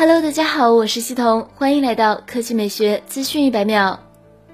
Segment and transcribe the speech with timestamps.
[0.00, 4.00] Hello，大家好，我是西彤，欢迎来到科技美学资讯一百秒。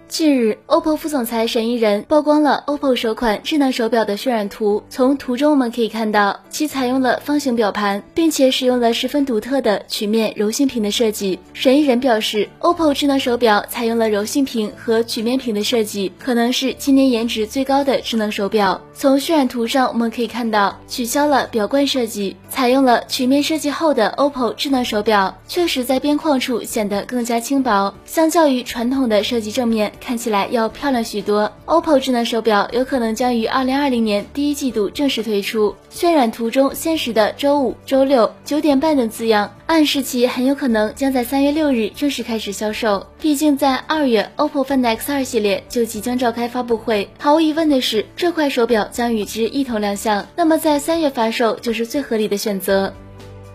[0.08, 4.83] 近日，OPPO 副总裁沈一人曝光了 OPPO 首款智能手表的渲染图。
[4.89, 11.39] 从图中我们可以看到，其采用了方形表盘，并且使用了十分独特的曲面柔性屏的设计。
[11.53, 18.81] 沈一人表示，OPPO 智能手表采用了柔性屏和曲面屏的设计，可能是今年颜值最高的智能手表。
[18.95, 29.92] 从渲染图上我们可以看到，取消了表冠设计，采用了曲面设计后的 OPPO 智能手表，确实在边框处显得更加轻薄，相较于传统的设计正面。
[30.01, 31.52] 看起来要漂亮许多。
[31.66, 35.77] OPPO 智能手表有可能将于二零二零年第一季度正式推出。
[35.92, 43.06] 渲染图中现实的周五、周六九点半等字样，暗示其很有可能将在三月六日正式开始销售。
[43.20, 47.11] 毕竟在二月，OPPO Find X2 系列就即将召开发布会。
[47.19, 50.27] 毫无疑问的是，这块手表将与之一同亮相。
[50.36, 52.92] 那么在三月发售就是最合理的选择。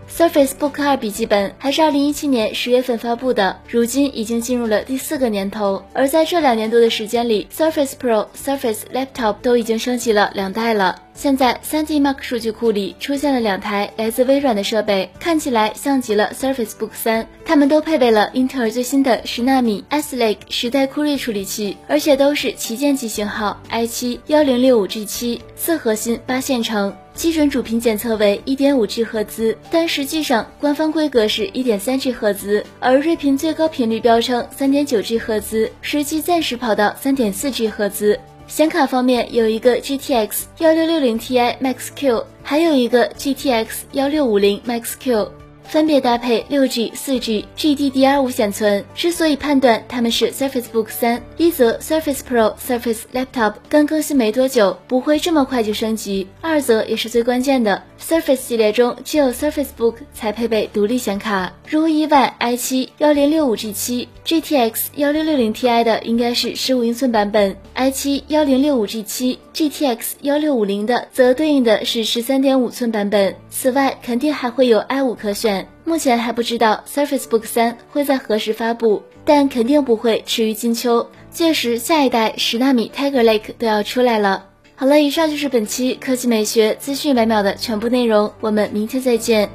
[0.10, 5.82] Surface Book 二笔记本还是2017年十月份发布的，如今已经进入了第四个年头。
[5.94, 11.02] 而在这两年多的时间里，Surface Pro、Surface Laptop 都已经升级了两代了。
[11.14, 17.26] 现在，3D Mark 数据库里出现了两台来自微软的设备，看起来像极了 Surface Book 3。
[17.46, 26.96] 它们都配备了英特尔最新的十纳米 S Lake 十代酷睿处理器，而且都是旗舰级型号 i7-1065G7，四核心八线程。
[27.14, 38.18] 基准主频检测为一点五 G 赫兹，但实际上官方规格是一点三 G 赫兹，而睿频最高频率标称三点九 G 赫兹，实际暂时跑到三点四 G 赫兹。
[38.52, 45.41] 显卡方面有一个 GTX 幺六六零 Ti Max Q，还有一个 GTX 幺六五零 Max Q。
[45.72, 48.84] 分别搭配六 G、四 G、GDDR5 显存。
[48.94, 61.54] 之所以判断它们是 Surface Book 三，一则 Surface Pro、Surface Laptop 刚更新没多久，不会这么快就升级；二则也是最关键的，Surface 系列中只有 Surface Book 才配备独立显卡。
[61.70, 73.34] 如无意外，i7 幺零六五 G 七、GTX 幺六六零 Ti 的应该是十五英寸版本，i7 幺零六五 G 七、GTX 幺六五零的则对应的是十三点五寸版本。
[73.52, 75.68] 此外，肯定还会有 i5 可选。
[75.84, 81.06] 目前还不知道 Surface Book 三会在何时发布，但肯定不会迟于金秋。
[81.30, 84.46] 届时，下一代十纳米 Tiger Lake 都要出来了。
[84.76, 89.50] 好了，以上就是本期科技美学资讯百秒的全部内容，我们明天再见。